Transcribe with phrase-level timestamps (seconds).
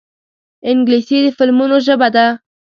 [0.69, 2.25] انګلیسي د فلمونو ژبه ده